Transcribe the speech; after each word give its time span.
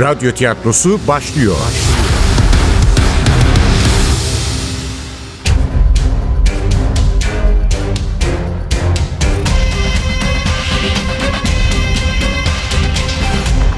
Radyo 0.00 0.32
tiyatrosu 0.32 1.00
başlıyor. 1.08 1.56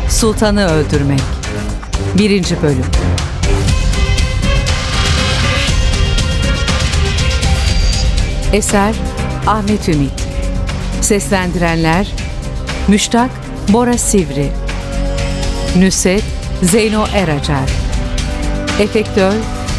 Sultanı 0.08 0.66
Öldürmek 0.66 1.20
1. 2.18 2.44
Bölüm 2.62 2.84
Eser 8.52 8.94
Ahmet 9.46 9.88
Ümit 9.88 10.28
Seslendirenler 11.00 12.06
Müştak 12.88 13.30
Bora 13.68 13.98
Sivri 13.98 14.59
Nüset 15.76 16.24
Zeyno 16.62 17.06
Eracar. 17.14 17.70
Efektör 18.80 19.32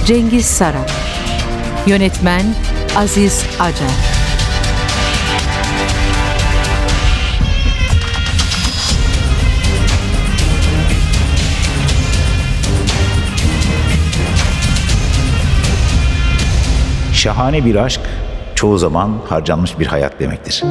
Cengiz 0.05 0.45
Sara 0.45 0.86
Yönetmen 1.88 2.45
Aziz 2.98 3.45
Acar. 3.59 3.88
Şahane 17.14 17.66
bir 17.66 17.76
aşk 17.76 18.02
çoğu 18.55 18.78
zaman 18.78 19.17
harcanmış 19.30 19.80
bir 19.80 19.86
hayat 19.86 20.20
demektir. 20.20 20.64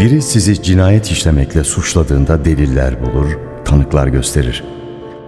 Biri 0.00 0.22
sizi 0.22 0.62
cinayet 0.62 1.10
işlemekle 1.10 1.64
suçladığında 1.64 2.44
deliller 2.44 2.94
bulur, 3.02 3.38
tanıklar 3.64 4.06
gösterir. 4.06 4.64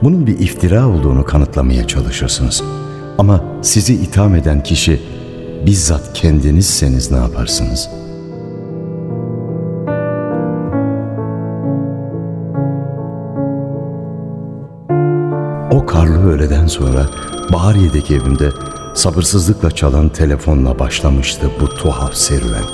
Bunun 0.02 0.26
bir 0.26 0.38
iftira 0.38 0.88
olduğunu 0.88 1.24
kanıtlamaya 1.24 1.86
çalışırsınız. 1.86 2.62
Ama 3.18 3.44
sizi 3.62 3.94
itham 3.94 4.34
eden 4.34 4.62
kişi 4.62 5.00
bizzat 5.66 6.12
kendinizseniz 6.14 7.10
ne 7.10 7.16
yaparsınız? 7.16 7.90
O 15.72 15.86
karlı 15.86 16.30
öğleden 16.30 16.66
sonra 16.66 17.06
Bahariye'deki 17.52 18.14
evimde 18.14 18.50
sabırsızlıkla 18.94 19.70
çalan 19.70 20.08
telefonla 20.08 20.78
başlamıştı 20.78 21.50
bu 21.60 21.68
tuhaf 21.68 22.14
serüven. 22.14 22.64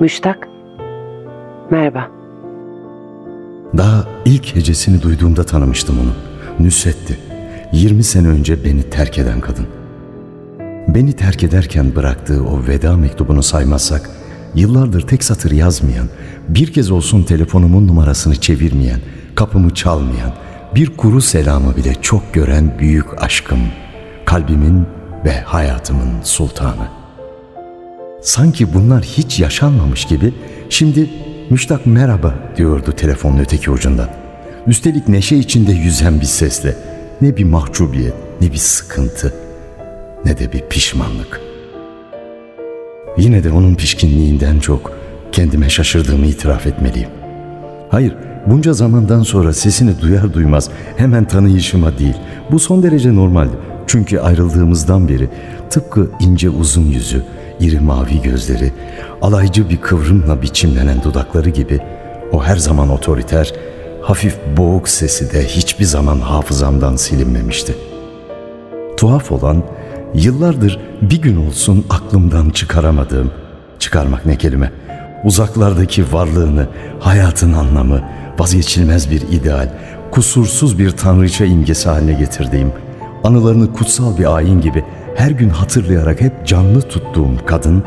Müştak. 0.00 0.53
Merhaba. 1.74 2.10
Daha 3.76 4.08
ilk 4.24 4.56
hecesini 4.56 5.02
duyduğumda 5.02 5.44
tanımıştım 5.44 5.96
onu. 6.00 6.12
Nusret'ti. 6.66 7.18
20 7.72 8.02
sene 8.04 8.28
önce 8.28 8.64
beni 8.64 8.82
terk 8.82 9.18
eden 9.18 9.40
kadın. 9.40 9.66
Beni 10.88 11.12
terk 11.12 11.42
ederken 11.42 11.96
bıraktığı 11.96 12.44
o 12.44 12.66
veda 12.66 12.96
mektubunu 12.96 13.42
saymazsak, 13.42 14.10
yıllardır 14.54 15.00
tek 15.00 15.24
satır 15.24 15.50
yazmayan, 15.50 16.06
bir 16.48 16.72
kez 16.72 16.90
olsun 16.90 17.22
telefonumun 17.22 17.88
numarasını 17.88 18.36
çevirmeyen, 18.36 19.00
kapımı 19.34 19.74
çalmayan, 19.74 20.32
bir 20.74 20.96
kuru 20.96 21.20
selamı 21.20 21.76
bile 21.76 21.94
çok 22.02 22.34
gören 22.34 22.78
büyük 22.78 23.22
aşkım, 23.22 23.60
kalbimin 24.24 24.86
ve 25.24 25.40
hayatımın 25.40 26.22
sultanı. 26.22 26.88
Sanki 28.22 28.74
bunlar 28.74 29.02
hiç 29.02 29.40
yaşanmamış 29.40 30.04
gibi 30.04 30.34
şimdi 30.70 31.10
müştak 31.50 31.86
merhaba 31.86 32.34
diyordu 32.56 32.92
telefonun 32.92 33.38
öteki 33.38 33.70
ucundan. 33.70 34.08
Üstelik 34.66 35.08
neşe 35.08 35.36
içinde 35.36 35.72
yüzen 35.72 36.20
bir 36.20 36.26
sesle. 36.26 36.76
Ne 37.20 37.36
bir 37.36 37.44
mahcubiyet, 37.44 38.14
ne 38.40 38.52
bir 38.52 38.56
sıkıntı, 38.56 39.34
ne 40.24 40.38
de 40.38 40.52
bir 40.52 40.60
pişmanlık. 40.60 41.40
Yine 43.18 43.44
de 43.44 43.50
onun 43.50 43.74
pişkinliğinden 43.74 44.58
çok 44.58 44.92
kendime 45.32 45.70
şaşırdığımı 45.70 46.26
itiraf 46.26 46.66
etmeliyim. 46.66 47.08
Hayır, 47.90 48.14
bunca 48.46 48.72
zamandan 48.72 49.22
sonra 49.22 49.52
sesini 49.52 50.00
duyar 50.00 50.34
duymaz 50.34 50.70
hemen 50.96 51.24
tanıyışıma 51.24 51.98
değil. 51.98 52.16
Bu 52.50 52.58
son 52.58 52.82
derece 52.82 53.14
normaldi. 53.14 53.56
Çünkü 53.86 54.18
ayrıldığımızdan 54.18 55.08
beri 55.08 55.28
tıpkı 55.70 56.10
ince 56.20 56.50
uzun 56.50 56.84
yüzü, 56.84 57.22
iri 57.64 57.80
mavi 57.80 58.22
gözleri, 58.22 58.72
alaycı 59.22 59.70
bir 59.70 59.76
kıvrımla 59.76 60.42
biçimlenen 60.42 61.02
dudakları 61.02 61.50
gibi 61.50 61.80
o 62.32 62.44
her 62.44 62.56
zaman 62.56 62.88
otoriter, 62.88 63.52
hafif 64.02 64.38
boğuk 64.56 64.88
sesi 64.88 65.32
de 65.32 65.44
hiçbir 65.44 65.84
zaman 65.84 66.20
hafızamdan 66.20 66.96
silinmemişti. 66.96 67.74
Tuhaf 68.96 69.32
olan 69.32 69.62
yıllardır 70.14 70.78
bir 71.02 71.22
gün 71.22 71.46
olsun 71.46 71.84
aklımdan 71.90 72.50
çıkaramadığım, 72.50 73.30
çıkarmak 73.78 74.26
ne 74.26 74.36
kelime, 74.36 74.72
uzaklardaki 75.24 76.12
varlığını, 76.12 76.66
hayatın 77.00 77.52
anlamı, 77.52 78.00
vazgeçilmez 78.38 79.10
bir 79.10 79.20
ideal, 79.20 79.68
kusursuz 80.10 80.78
bir 80.78 80.90
tanrıça 80.90 81.44
imgesi 81.44 81.88
haline 81.88 82.12
getirdiğim, 82.12 82.72
anılarını 83.24 83.72
kutsal 83.72 84.18
bir 84.18 84.36
ayin 84.36 84.60
gibi 84.60 84.84
her 85.14 85.30
gün 85.30 85.48
hatırlayarak 85.48 86.20
hep 86.20 86.46
canlı 86.46 86.82
tuttuğum 86.82 87.46
kadın, 87.46 87.84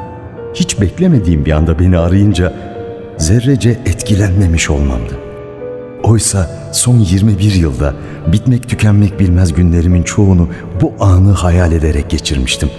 hiç 0.53 0.81
beklemediğim 0.81 1.45
bir 1.45 1.51
anda 1.51 1.79
beni 1.79 1.97
arayınca 1.97 2.53
zerrece 3.17 3.69
etkilenmemiş 3.69 4.69
olmamdı. 4.69 5.13
Oysa 6.03 6.69
son 6.73 6.97
21 6.97 7.53
yılda 7.53 7.93
bitmek 8.31 8.69
tükenmek 8.69 9.19
bilmez 9.19 9.53
günlerimin 9.53 10.03
çoğunu 10.03 10.49
bu 10.81 10.93
anı 10.99 11.31
hayal 11.31 11.71
ederek 11.71 12.09
geçirmiştim. 12.09 12.69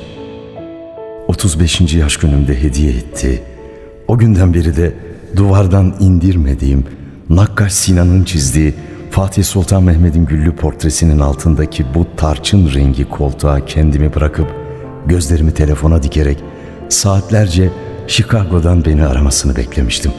35. 1.29 1.95
yaş 1.95 2.17
günümde 2.17 2.63
hediye 2.63 2.91
etti. 2.91 3.43
O 4.09 4.19
günden 4.19 4.55
beri 4.55 4.77
de 4.77 4.95
duvardan 5.37 5.95
indirmediğim, 6.01 6.85
Nakkaş 7.29 7.73
Sinan'ın 7.73 8.25
çizdiği 8.25 8.75
Fatih 9.11 9.45
Sultan 9.45 9.83
Mehmet'in 9.83 10.27
güllü 10.27 10.57
portresinin 10.57 11.19
altındaki 11.19 11.95
bu 11.95 12.07
tarçın 12.17 12.71
rengi 12.75 13.09
koltuğa 13.09 13.65
kendimi 13.65 14.15
bırakıp 14.15 14.47
gözlerimi 15.07 15.55
telefona 15.55 16.03
dikerek 16.03 16.39
saatlerce 16.89 17.71
Chicago'dan 18.07 18.85
beni 18.85 19.07
aramasını 19.07 19.57
beklemiştim. 19.57 20.13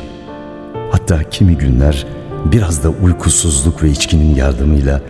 Hatta 0.92 1.24
kimi 1.24 1.58
günler 1.58 2.08
biraz 2.52 2.84
da 2.84 2.90
uykusuzluk 2.90 3.84
ve 3.84 3.90
içkinin 3.90 4.36
yardımıyla 4.36 5.02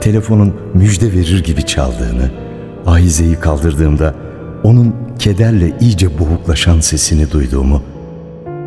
telefonun 0.00 0.54
müjde 0.74 1.12
verir 1.12 1.44
gibi 1.44 1.62
çaldığını, 1.62 2.30
ahizeyi 2.86 3.34
kaldırdığımda 3.34 4.14
onun 4.64 4.94
kederle 5.18 5.72
iyice 5.80 6.18
boğuklaşan 6.18 6.80
sesini 6.80 7.30
duyduğumu, 7.30 7.82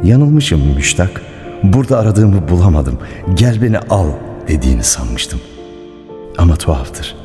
yanılmışım 0.03 0.61
müştak, 0.75 1.21
burada 1.63 1.99
aradığımı 1.99 2.49
bulamadım, 2.49 2.99
gel 3.33 3.61
beni 3.61 3.79
al 3.79 4.07
dediğini 4.49 4.83
sanmıştım. 4.83 5.39
Ama 6.37 6.55
tuhaftır. 6.55 7.15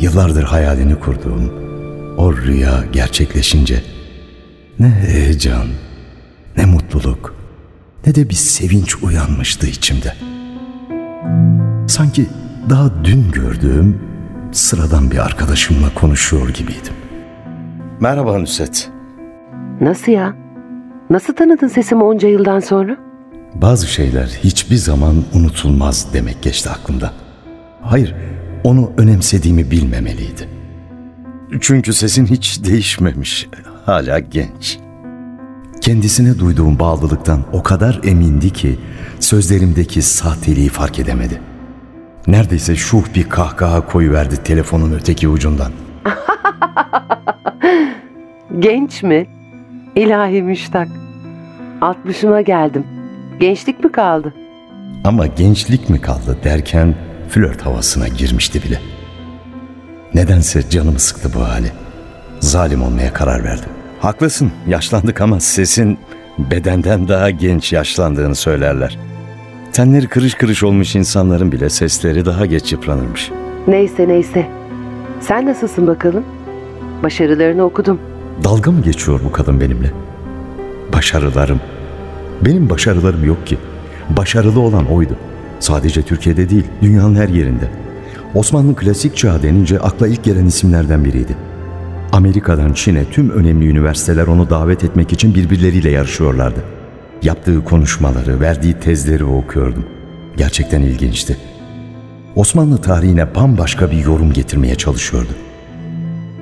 Yıllardır 0.00 0.42
hayalini 0.42 1.00
kurduğum 1.00 1.52
o 2.16 2.36
rüya 2.36 2.84
gerçekleşince 2.92 3.82
ne 4.78 4.88
heyecan, 4.88 5.66
ne 6.56 6.64
mutluluk, 6.64 7.34
ne 8.06 8.14
de 8.14 8.28
bir 8.28 8.34
sevinç 8.34 9.02
uyanmıştı 9.02 9.66
içimde. 9.66 10.14
Sanki 11.88 12.26
daha 12.70 13.04
dün 13.04 13.30
gördüğüm 13.32 14.00
sıradan 14.52 15.10
bir 15.10 15.18
arkadaşımla 15.18 15.94
konuşuyor 15.94 16.48
gibiydim. 16.48 16.94
Merhaba 18.00 18.38
Nusret. 18.38 18.90
Nasıl 19.80 20.12
ya? 20.12 20.34
Nasıl 21.10 21.34
tanıdın 21.34 21.68
sesimi 21.68 22.04
onca 22.04 22.28
yıldan 22.28 22.60
sonra? 22.60 22.96
Bazı 23.54 23.86
şeyler 23.86 24.26
hiçbir 24.26 24.76
zaman 24.76 25.24
unutulmaz 25.34 26.06
demek 26.12 26.42
geçti 26.42 26.70
aklımda. 26.70 27.12
Hayır, 27.82 28.14
onu 28.64 28.92
önemsediğimi 28.96 29.70
bilmemeliydi. 29.70 30.48
Çünkü 31.60 31.92
sesin 31.92 32.26
hiç 32.26 32.64
değişmemiş, 32.64 33.48
hala 33.86 34.18
genç. 34.18 34.78
Kendisine 35.80 36.38
duyduğum 36.38 36.78
bağlılıktan 36.78 37.44
o 37.52 37.62
kadar 37.62 38.00
emindi 38.04 38.50
ki 38.50 38.78
sözlerimdeki 39.20 40.02
sahteliği 40.02 40.68
fark 40.68 40.98
edemedi. 40.98 41.40
Neredeyse 42.26 42.76
şuh 42.76 43.02
bir 43.14 43.28
kahkaha 43.28 43.86
koyuverdi 43.86 44.36
telefonun 44.36 44.92
öteki 44.92 45.28
ucundan. 45.28 45.72
Genç 48.58 49.02
mi? 49.02 49.26
İlahi 49.96 50.42
müştak. 50.42 50.88
Altmışıma 51.80 52.40
geldim. 52.40 52.93
Gençlik 53.40 53.84
mi 53.84 53.92
kaldı? 53.92 54.32
Ama 55.04 55.26
gençlik 55.26 55.90
mi 55.90 56.00
kaldı 56.00 56.38
derken 56.44 56.94
flört 57.28 57.62
havasına 57.62 58.08
girmişti 58.08 58.62
bile. 58.62 58.80
Nedense 60.14 60.70
canımı 60.70 60.98
sıktı 60.98 61.30
bu 61.34 61.40
hali. 61.40 61.72
Zalim 62.40 62.82
olmaya 62.82 63.12
karar 63.12 63.44
verdim. 63.44 63.68
Haklısın, 64.00 64.52
yaşlandık 64.66 65.20
ama 65.20 65.40
sesin 65.40 65.98
bedenden 66.38 67.08
daha 67.08 67.30
genç 67.30 67.72
yaşlandığını 67.72 68.34
söylerler. 68.34 68.98
Tenleri 69.72 70.06
kırış 70.08 70.34
kırış 70.34 70.62
olmuş 70.62 70.96
insanların 70.96 71.52
bile 71.52 71.70
sesleri 71.70 72.24
daha 72.24 72.46
geç 72.46 72.72
yıpranırmış. 72.72 73.30
Neyse 73.66 74.08
neyse. 74.08 74.46
Sen 75.20 75.46
nasılsın 75.46 75.86
bakalım? 75.86 76.24
Başarılarını 77.02 77.64
okudum. 77.64 78.00
Dalga 78.44 78.70
mı 78.70 78.82
geçiyor 78.82 79.20
bu 79.24 79.32
kadın 79.32 79.60
benimle? 79.60 79.90
Başarılarım. 80.92 81.60
Benim 82.44 82.70
başarılarım 82.70 83.24
yok 83.24 83.46
ki. 83.46 83.58
Başarılı 84.16 84.60
olan 84.60 84.86
oydu. 84.86 85.16
Sadece 85.60 86.02
Türkiye'de 86.02 86.50
değil, 86.50 86.64
dünyanın 86.82 87.14
her 87.14 87.28
yerinde. 87.28 87.70
Osmanlı 88.34 88.76
klasik 88.76 89.16
çağı 89.16 89.42
denince 89.42 89.78
akla 89.78 90.08
ilk 90.08 90.24
gelen 90.24 90.46
isimlerden 90.46 91.04
biriydi. 91.04 91.36
Amerika'dan 92.12 92.72
Çin'e 92.72 93.04
tüm 93.04 93.30
önemli 93.30 93.68
üniversiteler 93.68 94.26
onu 94.26 94.50
davet 94.50 94.84
etmek 94.84 95.12
için 95.12 95.34
birbirleriyle 95.34 95.90
yarışıyorlardı. 95.90 96.64
Yaptığı 97.22 97.64
konuşmaları, 97.64 98.40
verdiği 98.40 98.74
tezleri 98.74 99.24
okuyordum. 99.24 99.84
Gerçekten 100.36 100.82
ilginçti. 100.82 101.36
Osmanlı 102.36 102.78
tarihine 102.78 103.34
bambaşka 103.34 103.90
bir 103.90 104.04
yorum 104.04 104.32
getirmeye 104.32 104.74
çalışıyordu. 104.74 105.32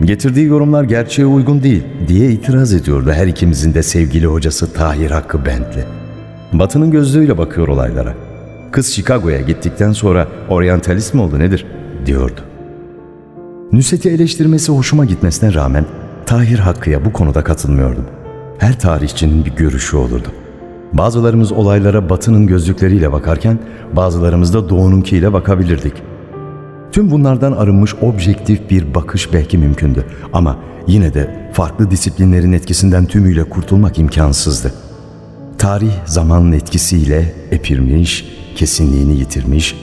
Getirdiği 0.05 0.47
yorumlar 0.47 0.85
gerçeğe 0.85 1.27
uygun 1.27 1.63
değil 1.63 1.83
diye 2.09 2.31
itiraz 2.31 2.75
ediyordu 2.75 3.13
her 3.13 3.27
ikimizin 3.27 3.75
de 3.75 3.83
sevgili 3.83 4.27
hocası 4.27 4.73
Tahir 4.73 5.11
Hakkı 5.11 5.47
Bentli. 5.47 5.85
Batı'nın 6.53 6.91
gözlüğüyle 6.91 7.39
bakıyor 7.39 7.69
olaylara. 7.69 8.15
Kız 8.73 8.87
Chicago'ya 8.87 9.41
gittikten 9.41 9.93
sonra 9.93 10.29
oryantalist 10.49 11.15
mi 11.15 11.21
oldu 11.21 11.39
nedir 11.39 11.67
diyordu. 12.07 12.41
Nusret'i 13.73 14.11
eleştirmesi 14.11 14.73
hoşuma 14.73 15.05
gitmesine 15.05 15.55
rağmen 15.55 15.85
Tahir 16.27 16.59
Hakkı'ya 16.59 17.05
bu 17.05 17.13
konuda 17.13 17.45
katılmıyordum. 17.45 18.05
Her 18.59 18.81
tarihçinin 18.81 19.45
bir 19.45 19.51
görüşü 19.51 19.97
olurdu. 19.97 20.29
Bazılarımız 20.93 21.53
olaylara 21.53 22.09
batının 22.09 22.47
gözlükleriyle 22.47 23.13
bakarken 23.13 23.59
bazılarımız 23.93 24.55
da 24.55 24.69
doğununkiyle 24.69 25.33
bakabilirdik. 25.33 26.12
Tüm 26.93 27.11
bunlardan 27.11 27.53
arınmış 27.53 27.95
objektif 27.95 28.71
bir 28.71 28.95
bakış 28.95 29.33
belki 29.33 29.59
mümkündü 29.59 30.05
ama 30.33 30.59
yine 30.87 31.15
de 31.15 31.51
farklı 31.53 31.91
disiplinlerin 31.91 32.53
etkisinden 32.53 33.07
tümüyle 33.07 33.45
kurtulmak 33.45 33.99
imkansızdı. 33.99 34.73
Tarih 35.59 35.93
zamanın 36.07 36.53
etkisiyle 36.53 37.35
epirmiş, 37.51 38.25
kesinliğini 38.57 39.19
yitirmiş, 39.19 39.77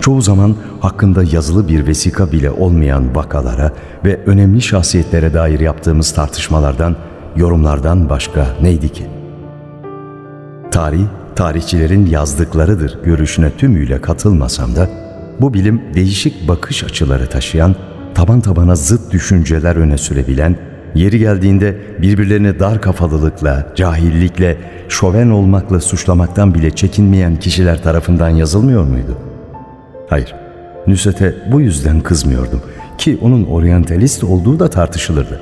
çoğu 0.00 0.22
zaman 0.22 0.56
hakkında 0.80 1.22
yazılı 1.32 1.68
bir 1.68 1.86
vesika 1.86 2.32
bile 2.32 2.50
olmayan 2.50 3.14
vakalara 3.14 3.72
ve 4.04 4.20
önemli 4.26 4.62
şahsiyetlere 4.62 5.34
dair 5.34 5.60
yaptığımız 5.60 6.12
tartışmalardan, 6.12 6.96
yorumlardan 7.36 8.08
başka 8.08 8.46
neydi 8.62 8.88
ki? 8.88 9.06
Tarih, 10.70 11.06
tarihçilerin 11.36 12.06
yazdıklarıdır 12.06 12.98
görüşüne 13.04 13.50
tümüyle 13.50 14.00
katılmasam 14.00 14.76
da, 14.76 15.01
bu 15.40 15.54
bilim 15.54 15.82
değişik 15.94 16.48
bakış 16.48 16.84
açıları 16.84 17.26
taşıyan, 17.26 17.74
taban 18.14 18.40
tabana 18.40 18.76
zıt 18.76 19.12
düşünceler 19.12 19.76
öne 19.76 19.98
sürebilen, 19.98 20.56
yeri 20.94 21.18
geldiğinde 21.18 21.76
birbirlerini 22.02 22.60
dar 22.60 22.80
kafalılıkla, 22.80 23.72
cahillikle, 23.76 24.56
şoven 24.88 25.30
olmakla 25.30 25.80
suçlamaktan 25.80 26.54
bile 26.54 26.70
çekinmeyen 26.70 27.36
kişiler 27.36 27.82
tarafından 27.82 28.28
yazılmıyor 28.28 28.84
muydu? 28.84 29.18
Hayır, 30.08 30.34
Nusret'e 30.86 31.34
bu 31.52 31.60
yüzden 31.60 32.00
kızmıyordum 32.00 32.62
ki 32.98 33.18
onun 33.20 33.44
oryantalist 33.44 34.24
olduğu 34.24 34.58
da 34.58 34.70
tartışılırdı. 34.70 35.40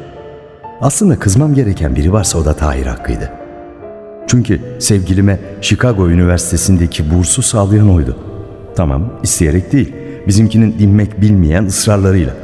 Aslında 0.81 1.19
kızmam 1.19 1.55
gereken 1.55 1.97
biri 1.97 2.13
varsa 2.13 2.39
o 2.39 2.45
da 2.45 2.55
Tahir 2.55 2.87
Hakkı'ydı. 2.87 3.33
Çünkü 4.27 4.61
sevgilime 4.79 5.41
Chicago 5.61 6.11
Üniversitesi'ndeki 6.11 7.11
bursu 7.11 7.43
sağlayan 7.43 7.95
oydu. 7.95 8.30
Tamam, 8.77 9.13
isteyerek 9.23 9.73
değil, 9.73 9.95
bizimkinin 10.27 10.77
inmek 10.79 11.21
bilmeyen 11.21 11.65
ısrarlarıyla. 11.65 12.35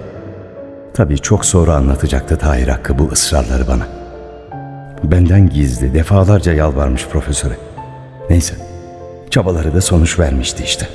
Tabii 0.95 1.19
çok 1.19 1.45
sonra 1.45 1.75
anlatacaktı 1.75 2.37
Tahir 2.37 2.69
Hakkı 2.69 2.99
bu 2.99 3.09
ısrarları 3.13 3.69
bana. 3.69 3.87
Benden 5.05 5.49
gizli, 5.49 5.95
defalarca 5.95 6.53
yalvarmış 6.53 7.07
profesöre. 7.07 7.55
Neyse, 8.31 8.55
çabaları 9.31 9.75
da 9.75 9.81
sonuç 9.81 10.19
vermişti 10.19 10.63
işte. 10.65 10.89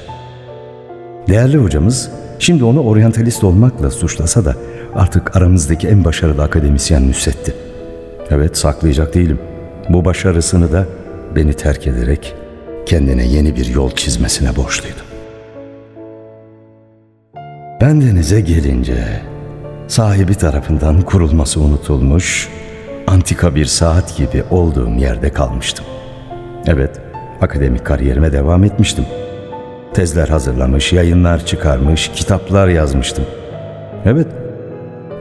Değerli 1.28 1.57
hocamız 1.57 2.12
şimdi 2.39 2.63
onu 2.63 2.84
oryantalist 2.84 3.44
olmakla 3.44 3.92
suçlasa 3.92 4.45
da 4.45 4.56
artık 4.95 5.36
aramızdaki 5.36 5.88
en 5.88 6.06
başarılı 6.06 6.44
akademisyen 6.44 7.10
Nusret'ti. 7.10 7.54
Evet 8.30 8.57
saklayacak 8.57 9.13
değilim. 9.13 9.39
Bu 9.89 10.06
başarısını 10.06 10.72
da 10.72 10.86
beni 11.36 11.54
terk 11.54 11.88
ederek 11.88 12.36
kendine 12.86 13.27
yeni 13.27 13.56
bir 13.56 13.66
yol 13.66 13.92
çizmesine 13.92 14.56
borçluydu. 14.56 15.11
Ben 17.81 18.01
denize 18.01 18.42
gelince 18.42 19.22
sahibi 19.88 20.36
tarafından 20.36 21.01
kurulması 21.01 21.60
unutulmuş, 21.62 22.50
antika 23.07 23.56
bir 23.56 23.66
saat 23.66 24.18
gibi 24.18 24.44
olduğum 24.50 24.89
yerde 24.89 25.33
kalmıştım. 25.33 25.86
Evet, 26.68 27.01
akademik 27.42 27.86
kariyerime 27.86 28.33
devam 28.33 28.63
etmiştim. 28.63 29.06
Tezler 29.94 30.28
hazırlamış, 30.28 30.94
yayınlar 30.94 31.45
çıkarmış, 31.45 32.12
kitaplar 32.16 32.68
yazmıştım. 32.68 33.25
Evet, 34.06 34.27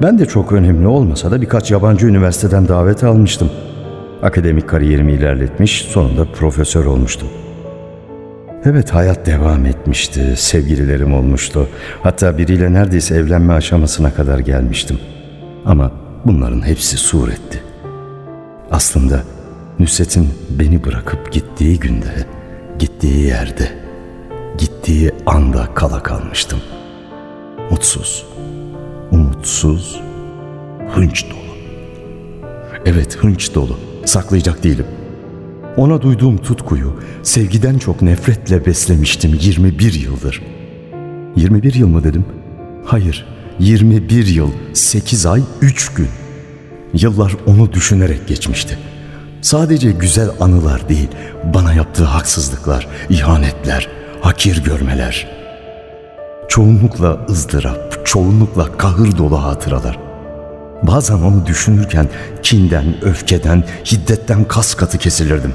ben 0.03 0.19
de 0.19 0.27
çok 0.27 0.53
önemli 0.53 0.87
olmasa 0.87 1.31
da 1.31 1.43
birkaç 1.43 1.71
yabancı 1.71 2.07
üniversiteden 2.07 2.69
davet 2.69 3.05
almıştım. 3.05 3.51
Akademik 4.23 4.69
kariyerimi 4.69 5.13
ilerletmiş, 5.13 5.83
sonunda 5.83 6.25
profesör 6.33 6.85
olmuştum. 6.85 7.29
Evet 8.65 8.95
hayat 8.95 9.27
devam 9.27 9.67
etmişti, 9.67 10.35
sevgililerim 10.37 11.15
olmuştu. 11.15 11.69
Hatta 12.03 12.39
biriyle 12.39 12.73
neredeyse 12.73 13.15
evlenme 13.15 13.53
aşamasına 13.53 14.15
kadar 14.15 14.39
gelmiştim. 14.39 14.99
Ama 15.65 15.93
bunların 16.25 16.67
hepsi 16.67 16.97
suretti. 16.97 17.63
Aslında 18.71 19.23
Nusret'in 19.79 20.29
beni 20.51 20.85
bırakıp 20.85 21.33
gittiği 21.33 21.79
günde, 21.79 22.27
gittiği 22.79 23.27
yerde, 23.27 23.69
gittiği 24.59 25.13
anda 25.27 25.75
kala 25.75 26.03
kalmıştım. 26.03 26.61
Mutsuz, 27.71 28.27
umutsuz, 29.11 30.01
hınç 30.89 31.25
dolu. 31.31 31.57
Evet 32.85 33.17
hınç 33.17 33.55
dolu, 33.55 33.79
saklayacak 34.05 34.63
değilim. 34.63 34.87
Ona 35.77 36.03
duyduğum 36.03 36.39
tutkuyu 36.39 37.01
sevgiden 37.23 37.79
çok 37.79 38.03
nefretle 38.03 38.67
beslemiştim 38.67 39.39
21 39.41 39.93
yıldır. 39.93 40.43
21 41.37 41.75
yıl 41.75 41.89
mı 41.89 42.05
dedim? 42.05 42.25
Hayır, 42.85 43.27
21 43.59 44.27
yıl, 44.27 44.51
8 44.73 45.27
ay, 45.27 45.43
3 45.61 45.95
gün. 45.95 46.09
Yıllar 46.95 47.37
onu 47.47 47.73
düşünerek 47.73 48.29
geçmişti. 48.29 48.79
Sadece 49.43 49.91
güzel 49.91 50.31
anılar 50.41 50.89
değil, 50.89 51.09
bana 51.55 51.73
yaptığı 51.73 52.05
haksızlıklar, 52.05 52.89
ihanetler, 53.11 53.89
hakir 54.21 54.65
görmeler. 54.65 55.29
Çoğunlukla 56.49 57.27
ızdırap, 57.31 58.07
çoğunlukla 58.07 58.77
kahır 58.79 59.19
dolu 59.19 59.43
hatıralar. 59.43 60.10
Bazen 60.83 61.15
onu 61.15 61.47
düşünürken 61.47 62.09
kinden, 62.43 62.85
öfkeden, 63.03 63.65
hiddetten 63.93 64.45
kas 64.45 64.75
katı 64.75 64.99
kesilirdim. 64.99 65.53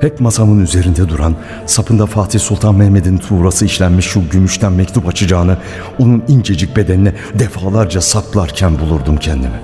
Hep 0.00 0.20
masamın 0.20 0.62
üzerinde 0.62 1.08
duran, 1.08 1.36
sapında 1.66 2.06
Fatih 2.06 2.40
Sultan 2.40 2.74
Mehmet'in 2.74 3.18
tuğrası 3.18 3.64
işlenmiş 3.64 4.06
şu 4.06 4.28
gümüşten 4.28 4.72
mektup 4.72 5.08
açacağını, 5.08 5.56
onun 5.98 6.24
incecik 6.28 6.76
bedenine 6.76 7.12
defalarca 7.34 8.00
saplarken 8.00 8.78
bulurdum 8.78 9.16
kendimi. 9.16 9.60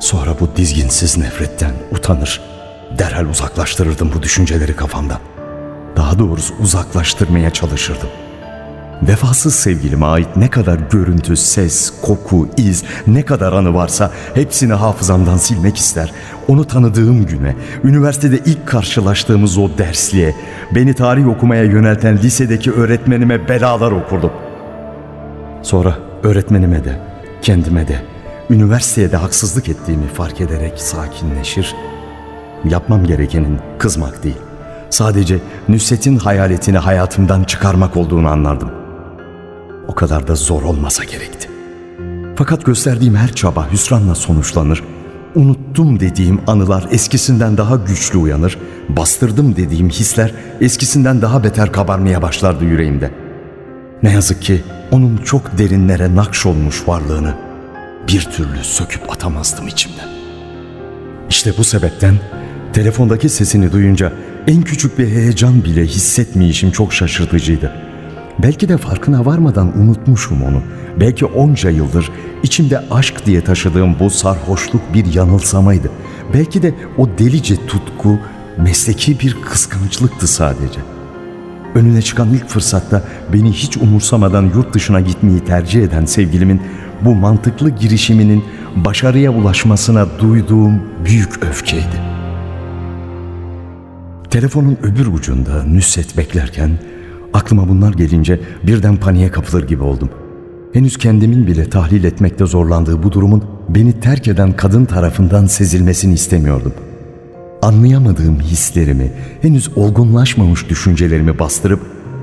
Sonra 0.00 0.30
bu 0.40 0.48
dizginsiz 0.56 1.18
nefretten 1.18 1.72
utanır, 1.92 2.40
derhal 2.98 3.26
uzaklaştırırdım 3.26 4.12
bu 4.14 4.22
düşünceleri 4.22 4.76
kafamdan. 4.76 5.18
Daha 5.96 6.18
doğrusu 6.18 6.54
uzaklaştırmaya 6.60 7.50
çalışırdım. 7.50 8.08
Vefasız 9.02 9.54
sevgilime 9.54 10.06
ait 10.06 10.36
ne 10.36 10.50
kadar 10.50 10.78
görüntü, 10.90 11.36
ses, 11.36 11.92
koku, 12.02 12.48
iz, 12.56 12.84
ne 13.06 13.22
kadar 13.22 13.52
anı 13.52 13.74
varsa 13.74 14.10
hepsini 14.34 14.72
hafızamdan 14.72 15.36
silmek 15.36 15.76
ister. 15.76 16.12
Onu 16.48 16.64
tanıdığım 16.64 17.26
güne, 17.26 17.54
üniversitede 17.84 18.38
ilk 18.38 18.66
karşılaştığımız 18.66 19.58
o 19.58 19.68
dersliğe, 19.78 20.34
beni 20.74 20.94
tarih 20.94 21.28
okumaya 21.28 21.64
yönelten 21.64 22.18
lisedeki 22.18 22.72
öğretmenime 22.72 23.48
belalar 23.48 23.92
okurdum. 23.92 24.32
Sonra 25.62 25.98
öğretmenime 26.22 26.84
de, 26.84 27.00
kendime 27.42 27.88
de, 27.88 28.02
üniversiteye 28.50 29.12
de 29.12 29.16
haksızlık 29.16 29.68
ettiğimi 29.68 30.06
fark 30.08 30.40
ederek 30.40 30.80
sakinleşir. 30.80 31.74
Yapmam 32.64 33.04
gerekenin 33.04 33.58
kızmak 33.78 34.24
değil, 34.24 34.38
sadece 34.90 35.38
Nusret'in 35.68 36.16
hayaletini 36.16 36.78
hayatımdan 36.78 37.44
çıkarmak 37.44 37.96
olduğunu 37.96 38.28
anlardım. 38.28 38.85
O 39.88 39.94
kadar 39.94 40.28
da 40.28 40.34
zor 40.34 40.62
olmasa 40.62 41.04
gerekti. 41.04 41.48
Fakat 42.36 42.64
gösterdiğim 42.64 43.14
her 43.14 43.32
çaba 43.32 43.72
hüsranla 43.72 44.14
sonuçlanır. 44.14 44.82
unuttum 45.34 46.00
dediğim 46.00 46.40
anılar 46.46 46.88
eskisinden 46.90 47.56
daha 47.56 47.76
güçlü 47.76 48.18
uyanır, 48.18 48.58
bastırdım 48.88 49.56
dediğim 49.56 49.88
hisler 49.88 50.34
eskisinden 50.60 51.22
daha 51.22 51.44
beter 51.44 51.72
kabarmaya 51.72 52.22
başlardı 52.22 52.64
yüreğimde. 52.64 53.10
Ne 54.02 54.12
yazık 54.12 54.42
ki 54.42 54.62
onun 54.90 55.16
çok 55.16 55.58
derinlere 55.58 56.16
nakş 56.16 56.46
olmuş 56.46 56.88
varlığını 56.88 57.34
bir 58.08 58.20
türlü 58.20 58.64
söküp 58.64 59.12
atamazdım 59.12 59.68
içimden. 59.68 60.08
İşte 61.30 61.52
bu 61.58 61.64
sebepten 61.64 62.14
telefondaki 62.72 63.28
sesini 63.28 63.72
duyunca 63.72 64.12
en 64.46 64.62
küçük 64.62 64.98
bir 64.98 65.08
heyecan 65.08 65.64
bile 65.64 65.86
hissetmeyişim 65.86 66.70
çok 66.70 66.92
şaşırtıcıydı. 66.92 67.72
Belki 68.42 68.68
de 68.68 68.76
farkına 68.76 69.26
varmadan 69.26 69.78
unutmuşum 69.78 70.42
onu. 70.42 70.62
Belki 71.00 71.24
onca 71.24 71.70
yıldır 71.70 72.10
içimde 72.42 72.82
aşk 72.90 73.26
diye 73.26 73.40
taşıdığım 73.40 73.96
bu 74.00 74.10
sarhoşluk 74.10 74.94
bir 74.94 75.14
yanılsamaydı. 75.14 75.90
Belki 76.34 76.62
de 76.62 76.74
o 76.98 77.08
delice 77.18 77.66
tutku 77.66 78.18
mesleki 78.58 79.20
bir 79.20 79.36
kıskançlıktı 79.42 80.26
sadece. 80.26 80.80
Önüne 81.74 82.02
çıkan 82.02 82.28
ilk 82.34 82.48
fırsatta 82.48 83.02
beni 83.32 83.52
hiç 83.52 83.76
umursamadan 83.76 84.42
yurt 84.42 84.74
dışına 84.74 85.00
gitmeyi 85.00 85.40
tercih 85.40 85.82
eden 85.82 86.04
sevgilimin 86.04 86.62
bu 87.00 87.14
mantıklı 87.14 87.70
girişiminin 87.70 88.44
başarıya 88.76 89.30
ulaşmasına 89.30 90.06
duyduğum 90.18 90.82
büyük 91.04 91.44
öfkeydi. 91.44 92.16
Telefonun 94.30 94.78
öbür 94.82 95.06
ucunda 95.06 95.64
Nüsset 95.64 96.16
beklerken 96.16 96.70
aklıma 97.36 97.68
bunlar 97.68 97.94
gelince 97.94 98.40
birden 98.62 98.96
paniğe 98.96 99.30
kapılır 99.30 99.68
gibi 99.68 99.82
oldum. 99.82 100.10
Henüz 100.72 100.98
kendimin 100.98 101.46
bile 101.46 101.70
tahlil 101.70 102.04
etmekte 102.04 102.46
zorlandığı 102.46 103.02
bu 103.02 103.12
durumun 103.12 103.44
beni 103.68 104.00
terk 104.00 104.28
eden 104.28 104.52
kadın 104.52 104.84
tarafından 104.84 105.46
sezilmesini 105.46 106.14
istemiyordum. 106.14 106.72
Anlayamadığım 107.62 108.40
hislerimi, 108.40 109.12
henüz 109.42 109.78
olgunlaşmamış 109.78 110.68
düşüncelerimi 110.68 111.38
bastırıp 111.38 111.80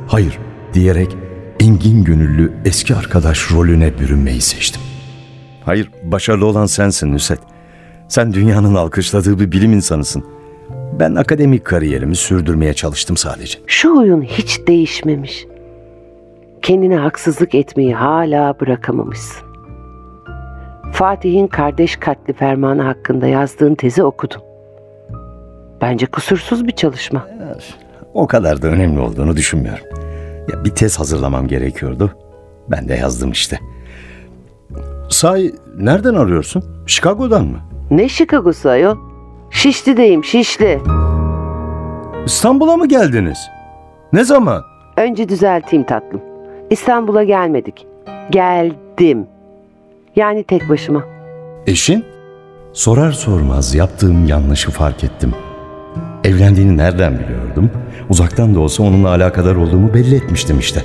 hayır 0.08 0.40
diyerek 0.74 1.16
engin 1.60 2.04
gönüllü 2.04 2.54
eski 2.66 2.96
arkadaş 2.96 3.52
rolüne 3.52 4.00
bürünmeyi 4.00 4.42
seçtim. 4.42 4.82
Hayır, 5.66 5.90
başarılı 6.04 6.46
olan 6.46 6.66
sensin 6.66 7.14
Nüset. 7.14 7.40
Sen 8.08 8.34
dünyanın 8.34 8.76
alkışladığı 8.76 9.40
bir 9.40 9.52
bilim 9.52 9.74
insanısın. 9.74 10.24
Ben 11.00 11.16
akademik 11.16 11.66
kariyerimi 11.66 12.16
sürdürmeye 12.16 12.74
çalıştım 12.74 13.18
sadece. 13.18 13.60
Şu 13.68 13.96
huyun 13.96 14.22
hiç 14.22 14.68
değişmemiş. 14.68 15.46
Kendine 16.62 16.96
haksızlık 16.98 17.56
etmeyi 17.56 17.94
hala 17.96 18.60
bırakamamışsın. 18.60 19.48
Fatih'in 20.92 21.48
kardeş 21.48 21.96
katli 21.96 22.34
fermanı 22.34 22.82
hakkında 22.82 23.28
yazdığın 23.28 23.76
tezi 23.76 24.04
okudum. 24.04 24.42
Bence 25.82 26.06
kusursuz 26.06 26.68
bir 26.68 26.72
çalışma. 26.72 27.28
O 28.14 28.28
kadar 28.28 28.62
da 28.62 28.68
önemli 28.68 29.00
olduğunu 29.00 29.36
düşünmüyorum. 29.36 29.86
Ya 30.52 30.66
bir 30.66 30.70
tez 30.70 31.00
hazırlamam 31.00 31.48
gerekiyordu. 31.48 32.12
Ben 32.72 32.90
de 32.90 32.94
yazdım 32.94 33.32
işte. 33.32 33.60
Say 35.10 35.52
nereden 35.78 36.14
arıyorsun? 36.14 36.64
Chicago'dan 36.88 37.46
mı? 37.46 37.58
Ne 37.92 38.10
Chicago'su 38.10 38.70
ayol? 38.70 38.98
Şişli'deyim, 39.64 40.24
Şişli. 40.24 40.80
İstanbul'a 42.26 42.78
mı 42.78 42.88
geldiniz? 42.88 43.38
Ne 44.14 44.24
zaman? 44.24 44.64
Önce 44.98 45.30
düzelteyim 45.30 45.86
tatlım. 45.86 46.22
İstanbul'a 46.70 47.24
gelmedik. 47.24 47.88
Geldim. 48.30 49.28
Yani 50.16 50.44
tek 50.44 50.70
başıma. 50.70 51.04
Eşin? 51.68 52.06
Sorar 52.74 53.12
sormaz 53.12 53.76
yaptığım 53.76 54.28
yanlışı 54.28 54.72
fark 54.72 55.04
ettim. 55.04 55.34
Evlendiğini 56.24 56.78
nereden 56.78 57.20
biliyordum? 57.20 57.72
Uzaktan 58.10 58.56
da 58.56 58.60
olsa 58.60 58.84
onunla 58.84 59.10
alakadar 59.10 59.56
olduğumu 59.56 59.94
belli 59.94 60.16
etmiştim 60.16 60.60
işte. 60.60 60.82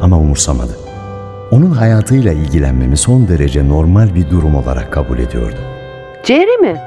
Ama 0.00 0.18
umursamadı. 0.18 0.78
Onun 1.50 1.70
hayatıyla 1.70 2.32
ilgilenmemi 2.32 2.96
son 2.96 3.28
derece 3.28 3.68
normal 3.68 4.14
bir 4.14 4.30
durum 4.30 4.54
olarak 4.54 4.92
kabul 4.92 5.18
ediyordu. 5.18 5.58
Ceri 6.24 6.58
mi? 6.58 6.80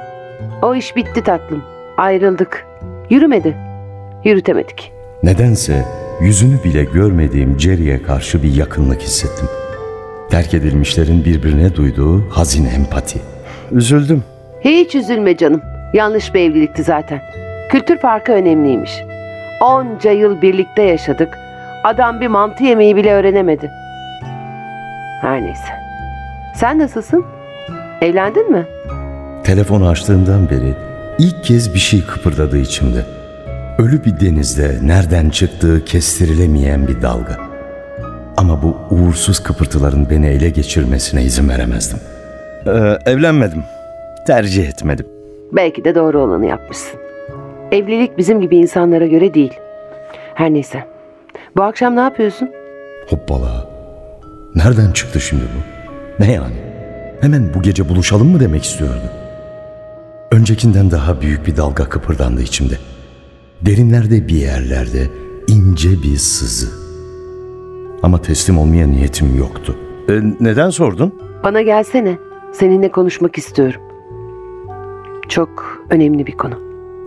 O 0.61 0.75
iş 0.75 0.95
bitti 0.95 1.23
tatlım. 1.23 1.63
Ayrıldık. 1.97 2.65
Yürümedi. 3.09 3.57
Yürütemedik. 4.23 4.91
Nedense 5.23 5.85
yüzünü 6.21 6.63
bile 6.63 6.83
görmediğim 6.83 7.59
Jerry'e 7.59 8.03
karşı 8.03 8.43
bir 8.43 8.53
yakınlık 8.55 9.01
hissettim. 9.01 9.47
Terk 10.29 10.53
edilmişlerin 10.53 11.25
birbirine 11.25 11.75
duyduğu 11.75 12.29
hazin 12.29 12.65
empati. 12.65 13.19
Üzüldüm. 13.71 14.23
Hiç 14.61 14.95
üzülme 14.95 15.37
canım. 15.37 15.61
Yanlış 15.93 16.33
bir 16.33 16.39
evlilikti 16.39 16.83
zaten. 16.83 17.21
Kültür 17.69 17.97
farkı 17.97 18.31
önemliymiş. 18.31 18.91
Onca 19.61 20.11
yıl 20.11 20.41
birlikte 20.41 20.81
yaşadık. 20.81 21.37
Adam 21.83 22.21
bir 22.21 22.27
mantı 22.27 22.63
yemeği 22.63 22.95
bile 22.95 23.13
öğrenemedi. 23.13 23.71
Her 25.21 25.41
neyse. 25.41 25.73
Sen 26.55 26.79
nasılsın? 26.79 27.25
Evlendin 28.01 28.51
mi? 28.51 28.65
Telefonu 29.43 29.87
açtığımdan 29.87 30.49
beri 30.49 30.73
ilk 31.19 31.43
kez 31.43 31.73
bir 31.73 31.79
şey 31.79 32.05
kıpırdadı 32.05 32.57
içimde. 32.57 33.05
Ölü 33.77 34.05
bir 34.05 34.19
denizde 34.19 34.79
nereden 34.83 35.29
çıktığı 35.29 35.85
kestirilemeyen 35.85 36.87
bir 36.87 37.01
dalga. 37.01 37.37
Ama 38.37 38.63
bu 38.63 38.77
uğursuz 38.91 39.43
kıpırtıların 39.43 40.09
beni 40.09 40.27
ele 40.27 40.49
geçirmesine 40.49 41.23
izin 41.23 41.49
veremezdim. 41.49 41.99
Ee, 42.67 42.71
evlenmedim. 43.11 43.63
Tercih 44.27 44.69
etmedim. 44.69 45.05
Belki 45.51 45.83
de 45.83 45.95
doğru 45.95 46.19
olanı 46.21 46.45
yapmışsın. 46.45 46.99
Evlilik 47.71 48.17
bizim 48.17 48.41
gibi 48.41 48.57
insanlara 48.57 49.05
göre 49.05 49.33
değil. 49.33 49.53
Her 50.33 50.53
neyse. 50.53 50.83
Bu 51.57 51.63
akşam 51.63 51.95
ne 51.95 51.99
yapıyorsun? 51.99 52.49
Hoppala. 53.09 53.67
Nereden 54.55 54.91
çıktı 54.91 55.19
şimdi 55.19 55.43
bu? 55.43 56.23
Ne 56.23 56.31
yani? 56.31 56.55
Hemen 57.21 57.53
bu 57.53 57.61
gece 57.61 57.89
buluşalım 57.89 58.27
mı 58.27 58.39
demek 58.39 58.63
istiyordu. 58.63 59.01
Öncekinden 60.31 60.91
daha 60.91 61.21
büyük 61.21 61.47
bir 61.47 61.57
dalga 61.57 61.89
kıpırdandı 61.89 62.41
içimde. 62.41 62.77
Derinlerde 63.61 64.27
bir 64.27 64.35
yerlerde 64.35 65.09
ince 65.47 65.89
bir 66.03 66.17
sızı. 66.17 66.67
Ama 68.03 68.21
teslim 68.21 68.57
olmaya 68.57 68.87
niyetim 68.87 69.37
yoktu. 69.37 69.75
E, 70.09 70.13
neden 70.39 70.69
sordun? 70.69 71.15
Bana 71.43 71.61
gelsene. 71.61 72.17
Seninle 72.53 72.91
konuşmak 72.91 73.37
istiyorum. 73.37 73.81
Çok 75.29 75.49
önemli 75.89 76.27
bir 76.27 76.37
konu. 76.37 76.59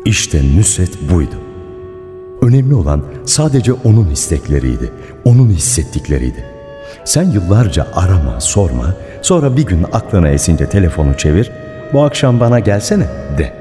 İşte 0.04 0.40
Nusret 0.58 1.10
buydu. 1.12 1.34
Önemli 2.42 2.74
olan 2.74 3.02
sadece 3.24 3.72
onun 3.72 4.10
istekleriydi, 4.10 4.92
onun 5.24 5.48
hissettikleriydi. 5.48 6.44
Sen 7.04 7.30
yıllarca 7.30 7.86
arama, 7.94 8.40
sorma, 8.40 8.94
sonra 9.22 9.56
bir 9.56 9.66
gün 9.66 9.82
aklına 9.92 10.28
esince 10.28 10.68
telefonu 10.68 11.16
çevir, 11.16 11.50
bu 11.94 12.02
akşam 12.02 12.40
bana 12.40 12.58
gelsene 12.58 13.06
de. 13.38 13.52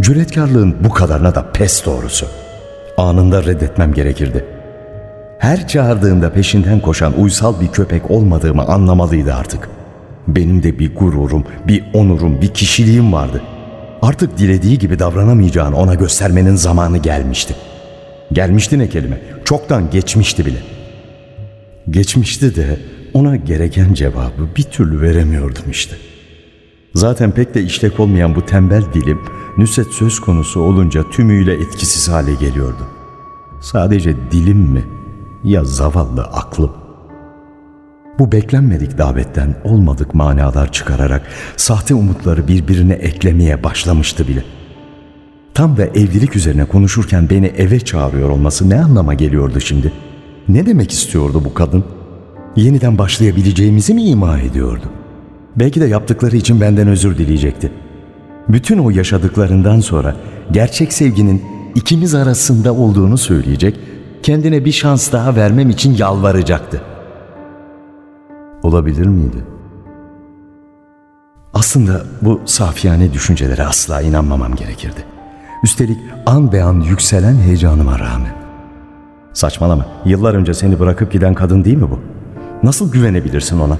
Cüretkarlığın 0.00 0.76
bu 0.84 0.90
kadarına 0.90 1.34
da 1.34 1.52
pes 1.52 1.86
doğrusu. 1.86 2.26
Anında 2.96 3.44
reddetmem 3.44 3.94
gerekirdi. 3.94 4.44
Her 5.38 5.68
çağırdığında 5.68 6.32
peşinden 6.32 6.80
koşan 6.80 7.20
uysal 7.20 7.60
bir 7.60 7.68
köpek 7.68 8.10
olmadığımı 8.10 8.62
anlamalıydı 8.62 9.34
artık. 9.34 9.68
Benim 10.28 10.62
de 10.62 10.78
bir 10.78 10.94
gururum, 10.94 11.44
bir 11.68 11.84
onurum, 11.92 12.40
bir 12.40 12.48
kişiliğim 12.48 13.12
vardı. 13.12 13.42
Artık 14.02 14.38
dilediği 14.38 14.78
gibi 14.78 14.98
davranamayacağını 14.98 15.76
ona 15.76 15.94
göstermenin 15.94 16.56
zamanı 16.56 16.98
gelmişti. 16.98 17.54
Gelmişti 18.32 18.78
ne 18.78 18.88
kelime, 18.88 19.20
çoktan 19.44 19.90
geçmişti 19.90 20.46
bile. 20.46 20.58
Geçmişti 21.90 22.56
de 22.56 22.80
ona 23.14 23.36
gereken 23.36 23.94
cevabı 23.94 24.48
bir 24.56 24.62
türlü 24.62 25.00
veremiyordum 25.00 25.70
işte. 25.70 25.96
Zaten 26.94 27.30
pek 27.30 27.54
de 27.54 27.62
işlek 27.62 28.00
olmayan 28.00 28.34
bu 28.34 28.46
tembel 28.46 28.84
dilim 28.94 29.20
Nüset 29.58 29.86
söz 29.86 30.20
konusu 30.20 30.60
olunca 30.60 31.10
tümüyle 31.10 31.52
etkisiz 31.52 32.08
hale 32.08 32.34
geliyordu. 32.34 32.86
Sadece 33.60 34.16
dilim 34.30 34.58
mi 34.58 34.84
ya 35.44 35.64
zavallı 35.64 36.22
aklım? 36.22 36.72
Bu 38.18 38.32
beklenmedik 38.32 38.98
davetten 38.98 39.56
olmadık 39.64 40.14
manalar 40.14 40.72
çıkararak 40.72 41.22
sahte 41.56 41.94
umutları 41.94 42.48
birbirine 42.48 42.92
eklemeye 42.92 43.64
başlamıştı 43.64 44.28
bile. 44.28 44.44
Tam 45.54 45.76
da 45.76 45.86
evlilik 45.86 46.36
üzerine 46.36 46.64
konuşurken 46.64 47.30
beni 47.30 47.46
eve 47.46 47.80
çağırıyor 47.80 48.30
olması 48.30 48.70
ne 48.70 48.82
anlama 48.82 49.14
geliyordu 49.14 49.60
şimdi? 49.60 49.92
Ne 50.48 50.66
demek 50.66 50.90
istiyordu 50.92 51.42
bu 51.44 51.54
kadın? 51.54 51.84
Yeniden 52.56 52.98
başlayabileceğimizi 52.98 53.94
mi 53.94 54.02
ima 54.02 54.38
ediyordu? 54.38 54.99
Belki 55.56 55.80
de 55.80 55.86
yaptıkları 55.86 56.36
için 56.36 56.60
benden 56.60 56.88
özür 56.88 57.18
dileyecekti. 57.18 57.72
Bütün 58.48 58.78
o 58.78 58.90
yaşadıklarından 58.90 59.80
sonra 59.80 60.16
gerçek 60.50 60.92
sevginin 60.92 61.42
ikimiz 61.74 62.14
arasında 62.14 62.74
olduğunu 62.74 63.18
söyleyecek, 63.18 63.80
kendine 64.22 64.64
bir 64.64 64.72
şans 64.72 65.12
daha 65.12 65.36
vermem 65.36 65.70
için 65.70 65.96
yalvaracaktı. 65.96 66.80
Olabilir 68.62 69.06
miydi? 69.06 69.36
Aslında 71.54 72.02
bu 72.22 72.40
safiyane 72.44 73.12
düşüncelere 73.12 73.64
asla 73.64 74.02
inanmamam 74.02 74.54
gerekirdi. 74.54 75.04
Üstelik 75.64 75.98
an 76.26 76.52
be 76.52 76.62
an 76.62 76.80
yükselen 76.80 77.34
heyecanıma 77.34 77.98
rağmen. 77.98 78.32
Saçmalama. 79.32 79.86
Yıllar 80.04 80.34
önce 80.34 80.54
seni 80.54 80.80
bırakıp 80.80 81.12
giden 81.12 81.34
kadın 81.34 81.64
değil 81.64 81.76
mi 81.76 81.90
bu? 81.90 82.00
Nasıl 82.62 82.92
güvenebilirsin 82.92 83.60
ona? 83.60 83.78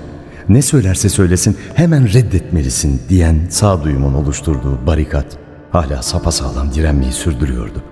Ne 0.50 0.62
söylerse 0.62 1.08
söylesin 1.08 1.56
hemen 1.74 2.12
reddetmelisin 2.12 3.00
diyen 3.08 3.36
sağduyumun 3.48 4.14
oluşturduğu 4.14 4.86
barikat 4.86 5.26
hala 5.70 6.02
sapasağlam 6.02 6.72
direnmeyi 6.72 7.12
sürdürüyordu. 7.12 7.82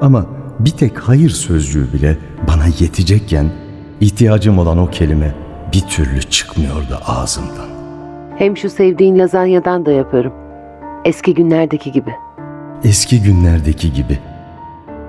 Ama 0.00 0.26
bir 0.58 0.70
tek 0.70 0.98
hayır 0.98 1.30
sözcüğü 1.30 1.92
bile 1.92 2.16
bana 2.48 2.66
yetecekken 2.66 3.50
ihtiyacım 4.00 4.58
olan 4.58 4.78
o 4.78 4.90
kelime 4.90 5.34
bir 5.74 5.80
türlü 5.80 6.22
çıkmıyordu 6.22 6.98
ağzımdan. 7.06 7.68
Hem 8.38 8.56
şu 8.56 8.70
sevdiğin 8.70 9.18
lazanyadan 9.18 9.86
da 9.86 9.92
yaparım. 9.92 10.32
Eski 11.04 11.34
günlerdeki 11.34 11.92
gibi. 11.92 12.10
Eski 12.84 13.22
günlerdeki 13.22 13.92
gibi. 13.92 14.18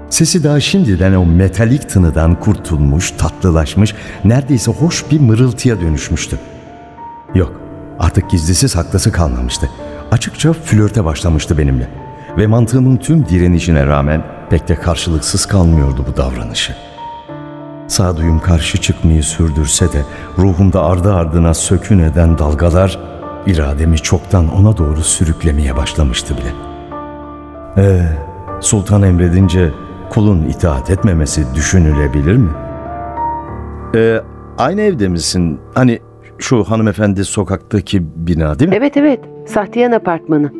Sesi 0.09 0.43
daha 0.43 0.59
şimdiden 0.59 1.13
o 1.13 1.25
metalik 1.25 1.89
tınıdan 1.89 2.39
kurtulmuş, 2.39 3.11
tatlılaşmış, 3.11 3.95
neredeyse 4.25 4.71
hoş 4.71 5.11
bir 5.11 5.19
mırıltıya 5.19 5.81
dönüşmüştü. 5.81 6.39
Yok, 7.35 7.51
artık 7.99 8.29
gizlisi 8.29 8.69
saklısı 8.69 9.11
kalmamıştı. 9.11 9.69
Açıkça 10.11 10.53
flörte 10.53 11.05
başlamıştı 11.05 11.57
benimle. 11.57 11.89
Ve 12.37 12.47
mantığımın 12.47 12.97
tüm 12.97 13.25
direnişine 13.25 13.85
rağmen 13.85 14.23
pek 14.49 14.67
de 14.67 14.75
karşılıksız 14.75 15.45
kalmıyordu 15.45 16.05
bu 16.11 16.17
davranışı. 16.17 16.75
Sağduyum 17.87 18.39
karşı 18.39 18.81
çıkmayı 18.81 19.23
sürdürse 19.23 19.93
de 19.93 20.01
ruhumda 20.37 20.83
ardı 20.83 21.13
ardına 21.13 21.53
sökün 21.53 21.99
eden 21.99 22.37
dalgalar 22.37 22.99
irademi 23.45 23.97
çoktan 23.97 24.55
ona 24.55 24.77
doğru 24.77 25.01
sürüklemeye 25.01 25.75
başlamıştı 25.75 26.35
bile. 26.37 26.53
Ee, 27.77 28.05
sultan 28.61 29.01
emredince 29.01 29.71
kulun 30.09 30.43
itaat 30.43 30.89
etmemesi 30.89 31.45
düşünülebilir 31.55 32.35
mi? 32.35 32.49
Ee, 33.95 34.21
aynı 34.57 34.81
evde 34.81 35.07
misin? 35.07 35.59
Hani 35.75 35.99
şu 36.43 36.63
hanımefendi 36.63 37.25
sokaktaki 37.25 38.03
bina 38.15 38.59
değil 38.59 38.69
mi? 38.69 38.75
Evet 38.75 38.97
evet. 38.97 39.19
Sahtiyan 39.47 39.91
apartmanı. 39.91 40.51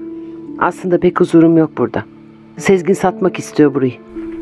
Aslında 0.60 1.00
pek 1.00 1.20
huzurum 1.20 1.58
yok 1.58 1.72
burada. 1.78 2.04
Sezgin 2.58 2.94
satmak 2.94 3.40
istiyor 3.40 3.74
burayı. 3.74 3.94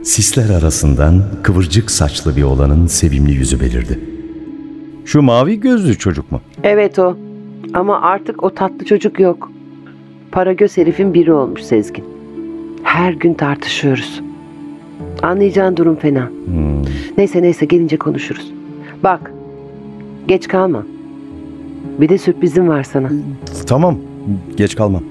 Sisler 0.04 0.50
arasından 0.50 1.24
kıvırcık 1.44 1.92
saçlı 1.92 2.36
bir 2.36 2.44
olanın 2.44 2.88
sevimli 2.88 3.32
yüzü 3.32 3.60
belirdi. 3.60 4.00
Şu 5.06 5.22
mavi 5.22 5.60
gözlü 5.60 5.98
çocuk 5.98 6.32
mu? 6.32 6.42
Evet 6.64 7.00
o. 7.00 7.18
Ama 7.74 8.02
artık 8.02 8.44
o 8.44 8.54
tatlı 8.54 8.86
çocuk 8.86 9.20
yok. 9.20 9.52
Para 10.32 10.54
göz 10.54 10.78
herifin 10.78 11.14
biri 11.14 11.34
olmuş 11.34 11.62
Sezgin. 11.62 12.06
Her 12.84 13.14
gün 13.14 13.34
tartışıyoruz. 13.34 14.22
Anlayacağın 15.22 15.78
durum 15.78 15.96
fena. 15.96 16.30
Neyse 17.18 17.42
neyse 17.42 17.66
gelince 17.66 17.98
konuşuruz. 17.98 18.52
Bak. 19.04 19.32
Geç 20.28 20.48
kalma. 20.48 20.84
Bir 22.00 22.10
de 22.10 22.18
sürprizim 22.18 22.68
var 22.68 22.84
sana. 22.84 23.10
Tamam, 23.68 23.98
geç 24.58 24.76
kalmam. 24.76 25.04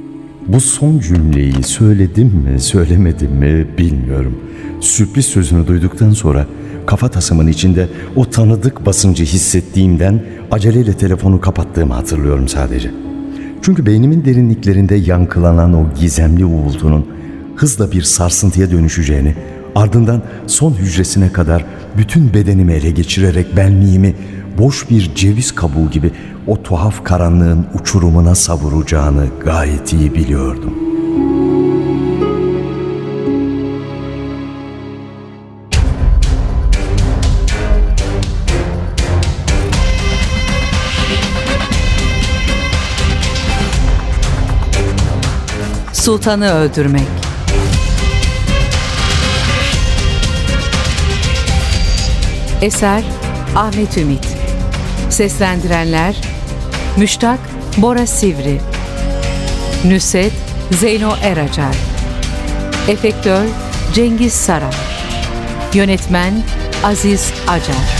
Bu 0.47 0.61
son 0.61 0.99
cümleyi 0.99 1.63
söyledim 1.63 2.27
mi, 2.27 2.61
söylemedim 2.61 3.31
mi 3.31 3.67
bilmiyorum. 3.79 4.37
Sürpriz 4.81 5.27
sözünü 5.27 5.67
duyduktan 5.67 6.11
sonra 6.11 6.47
kafatasımın 6.87 7.47
içinde 7.47 7.89
o 8.17 8.31
tanıdık 8.31 8.87
basıncı 8.87 9.25
hissettiğimden 9.25 10.23
aceleyle 10.51 10.93
telefonu 10.93 11.41
kapattığımı 11.41 11.95
hatırlıyorum 11.95 12.49
sadece. 12.49 12.91
Çünkü 13.63 13.87
beynimin 13.87 14.25
derinliklerinde 14.25 14.95
yankılanan 14.95 15.73
o 15.75 15.87
gizemli 16.01 16.45
uğultunun 16.45 17.07
hızla 17.57 17.93
bir 17.93 18.03
sarsıntıya 18.03 18.71
dönüşeceğini, 18.71 19.35
ardından 19.75 20.23
son 20.47 20.73
hücresine 20.73 21.33
kadar 21.33 21.65
bütün 21.99 22.35
bedenimi 22.35 22.73
ele 22.73 22.91
geçirerek 22.91 23.57
benliğimi 23.57 24.15
boş 24.61 24.91
bir 24.91 25.15
ceviz 25.15 25.55
kabuğu 25.55 25.91
gibi 25.91 26.13
o 26.47 26.63
tuhaf 26.63 27.05
karanlığın 27.05 27.67
uçurumuna 27.81 28.35
savuracağını 28.35 29.27
gayet 29.45 29.93
iyi 29.93 30.15
biliyordum. 30.15 30.75
Sultanı 45.93 46.53
öldürmek. 46.53 47.03
Eser 52.63 53.05
Ahmet 53.57 53.99
Ümit 53.99 54.30
Seslendirenler 55.11 56.15
Müştak 56.97 57.39
Bora 57.77 58.07
Sivri 58.07 58.61
Nüset 59.85 60.33
Zeyno 60.71 61.13
Eracar 61.23 61.75
Efektör 62.89 63.45
Cengiz 63.95 64.33
Sara 64.33 64.71
Yönetmen 65.75 66.43
Aziz 66.85 67.33
Acar 67.49 68.00